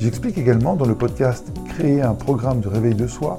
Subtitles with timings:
[0.00, 3.38] J'explique également dans le podcast Créer un programme de réveil de soi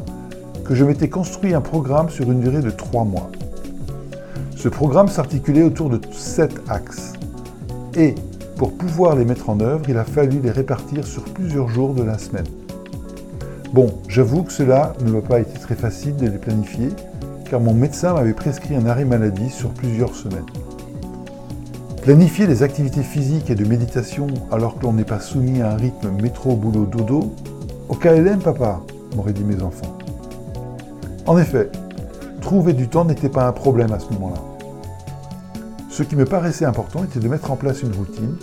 [0.64, 3.30] que je m'étais construit un programme sur une durée de trois mois.
[4.56, 7.11] Ce programme s'articulait autour de sept axes
[7.97, 8.16] et
[8.56, 12.03] pour pouvoir les mettre en œuvre, il a fallu les répartir sur plusieurs jours de
[12.03, 12.47] la semaine.
[13.73, 16.91] Bon, j'avoue que cela ne m'a pas été très facile de les planifier,
[17.50, 20.45] car mon médecin m'avait prescrit un arrêt maladie sur plusieurs semaines.
[22.03, 25.75] Planifier des activités physiques et de méditation alors que l'on n'est pas soumis à un
[25.75, 27.34] rythme métro-boulot-dodo
[27.90, 28.81] Au KLM, papa
[29.16, 29.97] m'auraient dit mes enfants.
[31.25, 31.69] En effet,
[32.41, 34.41] trouver du temps n'était pas un problème à ce moment-là.
[35.90, 38.38] Ce qui me paraissait important était de mettre en place une routine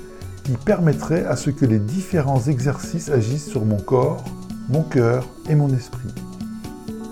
[0.45, 4.23] qui permettrait à ce que les différents exercices agissent sur mon corps,
[4.69, 6.13] mon cœur et mon esprit.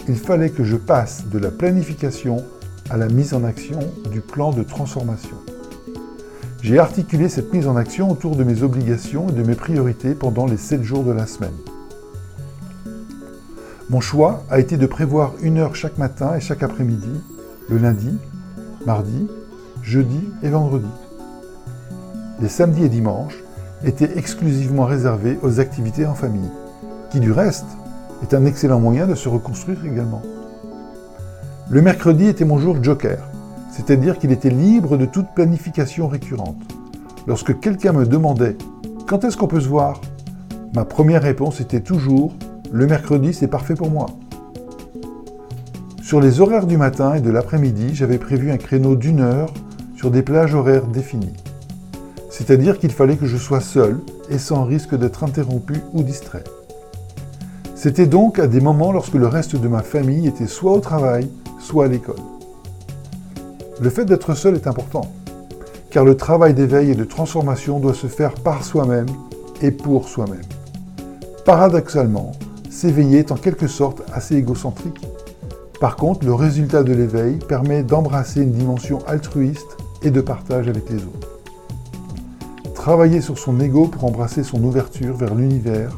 [0.07, 2.45] Il fallait que je passe de la planification
[2.91, 3.79] à la mise en action
[4.13, 5.37] du plan de transformation.
[6.61, 10.45] J'ai articulé cette mise en action autour de mes obligations et de mes priorités pendant
[10.45, 11.57] les 7 jours de la semaine.
[13.89, 17.21] Mon choix a été de prévoir une heure chaque matin et chaque après-midi,
[17.71, 18.19] le lundi,
[18.85, 19.27] mardi,
[19.83, 20.89] jeudi et vendredi.
[22.41, 23.43] Les samedis et dimanches
[23.85, 26.51] étaient exclusivement réservés aux activités en famille,
[27.11, 27.67] qui du reste
[28.25, 30.23] est un excellent moyen de se reconstruire également.
[31.69, 33.19] Le mercredi était mon jour joker,
[33.71, 36.63] c'est-à-dire qu'il était libre de toute planification récurrente.
[37.27, 38.57] Lorsque quelqu'un me demandait
[39.07, 40.01] quand est-ce qu'on peut se voir,
[40.75, 42.33] ma première réponse était toujours
[42.73, 44.07] le mercredi c'est parfait pour moi.
[46.03, 49.53] Sur les horaires du matin et de l'après-midi, j'avais prévu un créneau d'une heure
[49.97, 51.37] sur des plages horaires définies.
[52.31, 56.45] C'est-à-dire qu'il fallait que je sois seul et sans risque d'être interrompu ou distrait.
[57.85, 61.29] C'était donc à des moments lorsque le reste de ma famille était soit au travail,
[61.61, 62.17] soit à l'école.
[63.79, 65.13] Le fait d'être seul est important,
[65.91, 69.05] car le travail d'éveil et de transformation doit se faire par soi-même
[69.61, 70.47] et pour soi-même.
[71.45, 72.33] Paradoxalement,
[72.71, 75.07] s'éveiller est en quelque sorte assez égocentrique.
[75.79, 80.89] Par contre, le résultat de l'éveil permet d'embrasser une dimension altruiste et de partage avec
[80.89, 81.39] les autres.
[82.73, 85.95] Travailler sur son ego pour embrasser son ouverture vers l'univers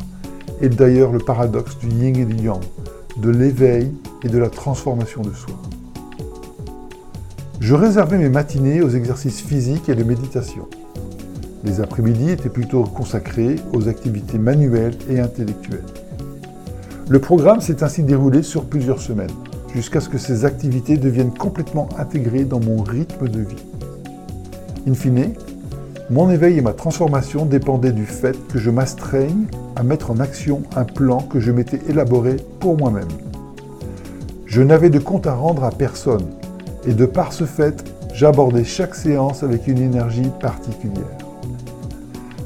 [0.60, 2.62] est d'ailleurs le paradoxe du yin et du yang,
[3.16, 5.54] de l'éveil et de la transformation de soi.
[7.60, 10.68] Je réservais mes matinées aux exercices physiques et de méditation.
[11.64, 15.84] Les après-midi étaient plutôt consacrés aux activités manuelles et intellectuelles.
[17.08, 19.30] Le programme s'est ainsi déroulé sur plusieurs semaines,
[19.74, 23.64] jusqu'à ce que ces activités deviennent complètement intégrées dans mon rythme de vie.
[24.88, 25.32] In fine,
[26.08, 30.62] mon éveil et ma transformation dépendaient du fait que je m'astreigne à mettre en action
[30.76, 33.08] un plan que je m'étais élaboré pour moi-même.
[34.46, 36.26] Je n'avais de compte à rendre à personne,
[36.86, 41.04] et de par ce fait, j'abordais chaque séance avec une énergie particulière.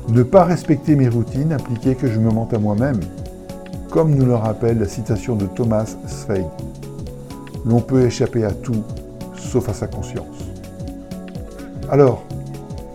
[0.09, 3.01] Ne pas respecter mes routines impliquait que je me mente à moi-même,
[3.91, 6.47] comme nous le rappelle la citation de Thomas Zweig.
[7.67, 8.83] L'on peut échapper à tout,
[9.37, 10.49] sauf à sa conscience.
[11.91, 12.25] Alors,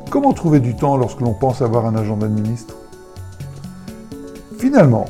[0.10, 2.75] comment trouver du temps lorsque l'on pense avoir un agenda de ministre
[4.57, 5.06] Finalement,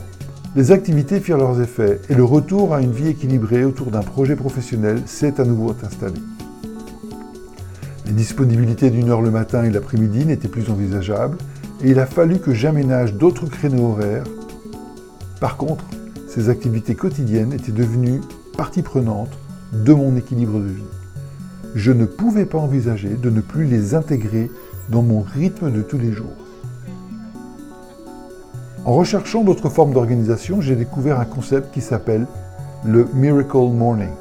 [0.56, 4.36] les activités firent leurs effets et le retour à une vie équilibrée autour d'un projet
[4.36, 6.20] professionnel s'est à nouveau installé.
[8.06, 11.38] Les disponibilités d'une heure le matin et l'après-midi n'étaient plus envisageables
[11.84, 14.24] et il a fallu que j'aménage d'autres créneaux horaires.
[15.40, 15.84] Par contre,
[16.28, 18.22] ces activités quotidiennes étaient devenues
[18.58, 19.32] partie prenante
[19.74, 20.84] de mon équilibre de vie.
[21.76, 24.50] Je ne pouvais pas envisager de ne plus les intégrer
[24.90, 26.28] dans mon rythme de tous les jours.
[28.86, 32.28] En recherchant d'autres formes d'organisation, j'ai découvert un concept qui s'appelle
[32.86, 34.14] le Miracle Morning.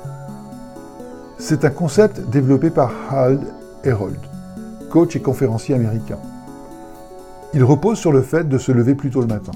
[1.38, 3.40] C'est un concept développé par Hal
[3.82, 4.18] Herold,
[4.90, 6.18] coach et conférencier américain.
[7.52, 9.52] Il repose sur le fait de se lever plus tôt le matin.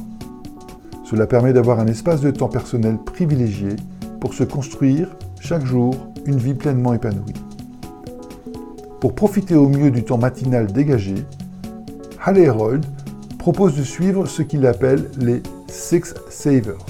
[1.05, 3.77] Cela permet d'avoir un espace de temps personnel privilégié
[4.21, 5.09] pour se construire
[5.41, 5.95] chaque jour
[6.27, 7.48] une vie pleinement épanouie.
[9.01, 11.15] Pour profiter au mieux du temps matinal dégagé,
[12.25, 12.85] Hal Herold
[13.39, 16.85] propose de suivre ce qu'il appelle les Six Savers.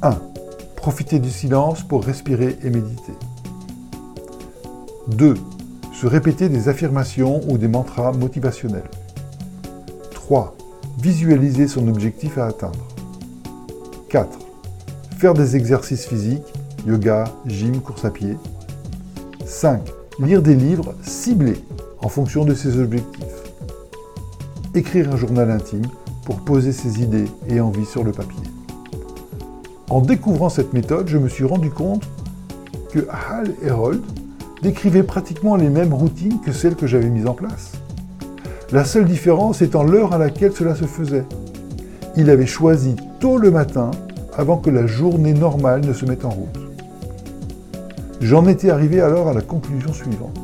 [0.00, 0.16] 1.
[0.76, 3.12] Profiter du silence pour respirer et méditer.
[5.08, 5.34] 2.
[5.92, 8.88] Se répéter des affirmations ou des mantras motivationnels.
[10.12, 10.56] 3.
[10.98, 12.86] Visualiser son objectif à atteindre.
[14.08, 14.38] 4.
[15.18, 16.54] Faire des exercices physiques,
[16.86, 18.36] yoga, gym, course à pied.
[19.46, 19.80] 5.
[20.20, 21.62] Lire des livres ciblés
[22.00, 23.44] en fonction de ses objectifs
[24.74, 25.86] écrire un journal intime
[26.24, 28.42] pour poser ses idées et envies sur le papier.
[29.90, 32.08] En découvrant cette méthode, je me suis rendu compte
[32.90, 34.02] que Hal Herold
[34.62, 37.72] décrivait pratiquement les mêmes routines que celles que j'avais mises en place.
[38.72, 41.26] La seule différence étant l'heure à laquelle cela se faisait.
[42.16, 43.90] Il avait choisi tôt le matin
[44.36, 46.63] avant que la journée normale ne se mette en route.
[48.20, 50.38] J'en étais arrivé alors à la conclusion suivante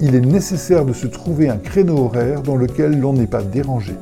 [0.00, 3.94] il est nécessaire de se trouver un créneau horaire dans lequel l'on n'est pas dérangé.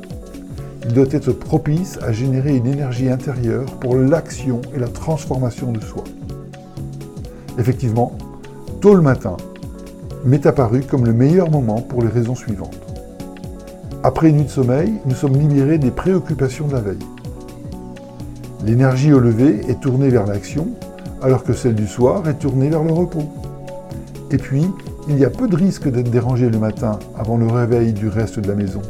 [0.83, 5.79] Il doit être propice à générer une énergie intérieure pour l'action et la transformation de
[5.79, 6.03] soi.
[7.57, 8.17] Effectivement,
[8.81, 9.37] tôt le matin
[10.25, 12.77] m'est apparu comme le meilleur moment pour les raisons suivantes.
[14.03, 16.97] Après une nuit de sommeil, nous sommes libérés des préoccupations de la veille.
[18.65, 20.67] L'énergie au lever est tournée vers l'action,
[21.25, 23.23] alors que celle du soir est tournée vers le repos.
[24.29, 24.69] Et puis,
[25.09, 28.39] il y a peu de risque d'être dérangé le matin avant le réveil du reste
[28.39, 28.83] de la maison.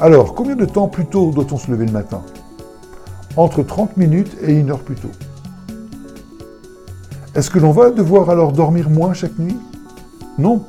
[0.00, 2.22] Alors, combien de temps plus tôt doit-on se lever le matin?
[3.36, 5.10] Entre 30 minutes et une heure plus tôt.
[7.34, 9.58] Est-ce que l'on va devoir alors dormir moins chaque nuit?
[10.38, 10.64] Non,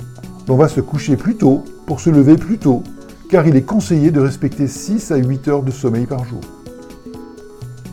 [0.49, 2.83] l'on va se coucher plus tôt pour se lever plus tôt,
[3.29, 6.41] car il est conseillé de respecter 6 à 8 heures de sommeil par jour.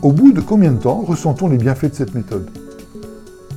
[0.03, 2.51] Au bout de combien de temps ressentons les bienfaits de cette méthode?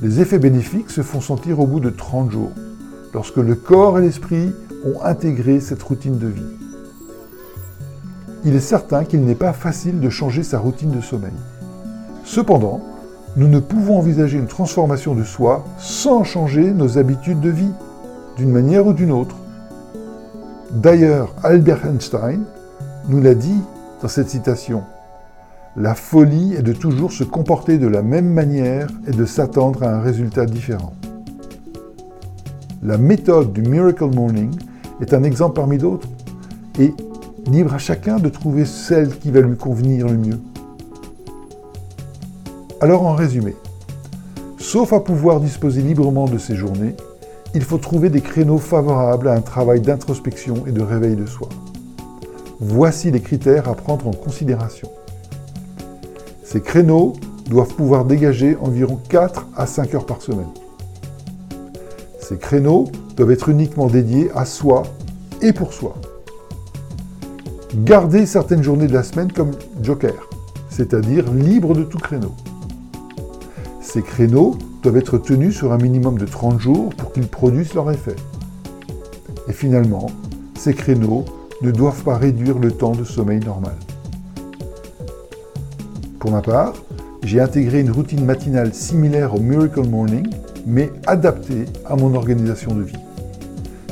[0.01, 2.51] Les effets bénéfiques se font sentir au bout de 30 jours,
[3.13, 4.51] lorsque le corps et l'esprit
[4.83, 6.41] ont intégré cette routine de vie.
[8.43, 11.31] Il est certain qu'il n'est pas facile de changer sa routine de sommeil.
[12.23, 12.81] Cependant,
[13.35, 17.71] nous ne pouvons envisager une transformation de soi sans changer nos habitudes de vie,
[18.35, 19.35] d'une manière ou d'une autre.
[20.71, 22.41] D'ailleurs, Albert Einstein
[23.09, 23.61] nous l'a dit
[24.01, 24.83] dans cette citation.
[25.77, 29.95] La folie est de toujours se comporter de la même manière et de s'attendre à
[29.95, 30.91] un résultat différent.
[32.83, 34.51] La méthode du Miracle Morning
[34.99, 36.09] est un exemple parmi d'autres
[36.77, 36.93] et
[37.49, 40.39] libre à chacun de trouver celle qui va lui convenir le mieux.
[42.81, 43.55] Alors en résumé,
[44.57, 46.97] sauf à pouvoir disposer librement de ses journées,
[47.55, 51.47] il faut trouver des créneaux favorables à un travail d'introspection et de réveil de soi.
[52.59, 54.89] Voici les critères à prendre en considération.
[56.51, 57.13] Ces créneaux
[57.49, 60.49] doivent pouvoir dégager environ 4 à 5 heures par semaine.
[62.19, 64.83] Ces créneaux doivent être uniquement dédiés à soi
[65.41, 65.95] et pour soi.
[67.73, 70.27] Gardez certaines journées de la semaine comme joker,
[70.69, 72.33] c'est-à-dire libres de tout créneau.
[73.79, 77.89] Ces créneaux doivent être tenus sur un minimum de 30 jours pour qu'ils produisent leur
[77.91, 78.17] effet.
[79.47, 80.07] Et finalement,
[80.59, 81.23] ces créneaux
[81.61, 83.77] ne doivent pas réduire le temps de sommeil normal.
[86.21, 86.73] Pour ma part,
[87.23, 90.27] j'ai intégré une routine matinale similaire au Miracle Morning,
[90.67, 92.99] mais adaptée à mon organisation de vie.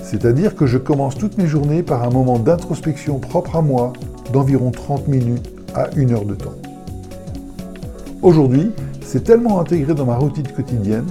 [0.04, 3.94] C'est-à-dire que je commence toutes mes journées par un moment d'introspection propre à moi
[4.32, 6.54] d'environ 30 minutes à 1 heure de temps.
[8.22, 11.08] Aujourd'hui, c'est tellement intégré dans ma routine quotidienne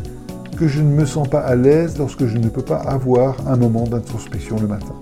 [0.57, 3.57] que je ne me sens pas à l'aise lorsque je ne peux pas avoir un
[3.57, 4.95] moment d'introspection le matin.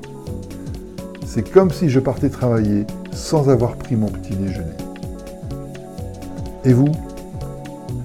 [1.27, 4.86] C'est comme si je partais travailler sans avoir pris mon petit déjeuner.
[6.67, 6.91] Et vous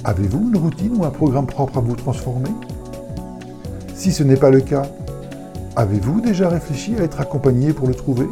[0.03, 2.51] Avez-vous une routine ou un programme propre à vous transformer?
[3.95, 4.83] Si ce n'est pas le cas,
[5.75, 8.27] avez-vous déjà réfléchi à être accompagné pour le trouver?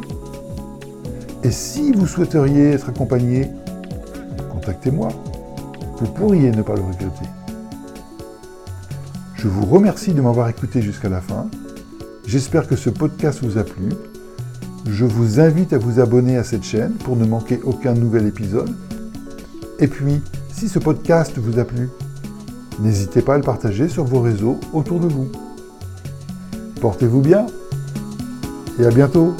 [1.42, 3.50] Et si vous souhaiteriez être accompagné,
[4.52, 5.08] contactez-moi.
[5.98, 7.26] Vous pourriez ne pas le regretter.
[9.34, 11.48] Je vous remercie de m'avoir écouté jusqu'à la fin.
[12.24, 13.88] J'espère que ce podcast vous a plu.
[14.86, 18.70] Je vous invite à vous abonner à cette chaîne pour ne manquer aucun nouvel épisode.
[19.80, 20.20] Et puis,
[20.52, 21.88] si ce podcast vous a plu,
[22.80, 25.32] n'hésitez pas à le partager sur vos réseaux autour de vous.
[26.82, 27.46] Portez-vous bien
[28.78, 29.34] et à bientôt